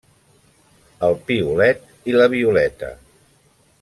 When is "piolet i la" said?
1.27-2.27